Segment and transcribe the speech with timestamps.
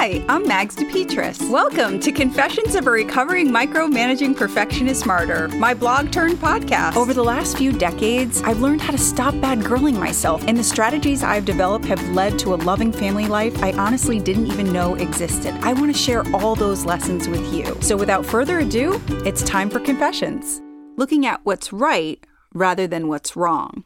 [0.00, 1.50] Hi, I'm Mags DePetris.
[1.50, 6.96] Welcome to Confessions of a Recovering Micromanaging Perfectionist Martyr, my blog turned podcast.
[6.96, 10.64] Over the last few decades, I've learned how to stop bad girling myself, and the
[10.64, 14.94] strategies I've developed have led to a loving family life I honestly didn't even know
[14.94, 15.52] existed.
[15.60, 17.76] I want to share all those lessons with you.
[17.82, 20.62] So without further ado, it's time for Confessions.
[20.96, 22.24] Looking at what's right
[22.54, 23.84] rather than what's wrong.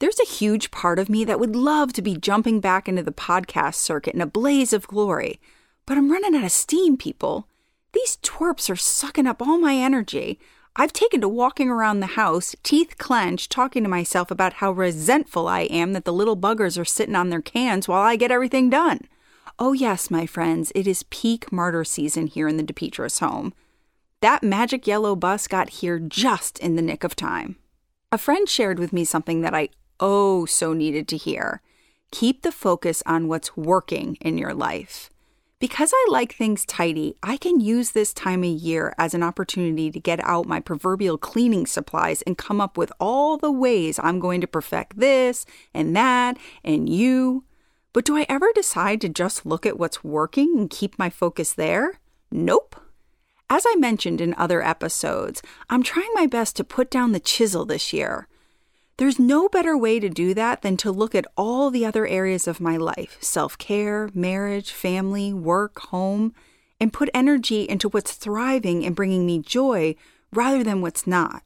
[0.00, 3.12] There's a huge part of me that would love to be jumping back into the
[3.12, 5.38] podcast circuit in a blaze of glory,
[5.84, 7.46] but I'm running out of steam, people.
[7.92, 10.40] These twerps are sucking up all my energy.
[10.74, 15.46] I've taken to walking around the house, teeth clenched, talking to myself about how resentful
[15.46, 18.70] I am that the little buggers are sitting on their cans while I get everything
[18.70, 19.00] done.
[19.58, 23.52] Oh, yes, my friends, it is peak martyr season here in the DePetris home.
[24.22, 27.56] That magic yellow bus got here just in the nick of time.
[28.10, 29.68] A friend shared with me something that I
[30.00, 31.62] oh so needed to hear.
[32.10, 35.10] Keep the focus on what's working in your life.
[35.60, 39.90] Because I like things tidy, I can use this time of year as an opportunity
[39.90, 44.20] to get out my proverbial cleaning supplies and come up with all the ways I'm
[44.20, 47.44] going to perfect this and that and you.
[47.92, 51.52] But do I ever decide to just look at what's working and keep my focus
[51.52, 52.00] there?
[52.30, 52.80] Nope.
[53.50, 57.66] As I mentioned in other episodes, I'm trying my best to put down the chisel
[57.66, 58.28] this year.
[59.00, 62.46] There's no better way to do that than to look at all the other areas
[62.46, 66.34] of my life self care, marriage, family, work, home
[66.78, 69.94] and put energy into what's thriving and bringing me joy
[70.34, 71.42] rather than what's not.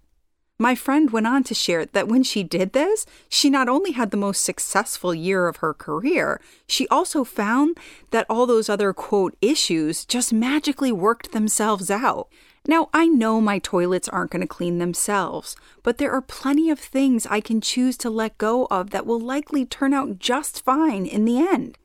[0.58, 4.10] My friend went on to share that when she did this, she not only had
[4.10, 7.78] the most successful year of her career, she also found
[8.10, 12.26] that all those other quote issues just magically worked themselves out.
[12.66, 16.78] Now, I know my toilets aren't going to clean themselves, but there are plenty of
[16.78, 21.04] things I can choose to let go of that will likely turn out just fine
[21.04, 21.76] in the end.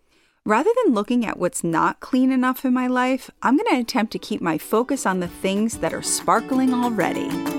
[0.45, 4.13] Rather than looking at what's not clean enough in my life, I'm going to attempt
[4.13, 7.58] to keep my focus on the things that are sparkling already.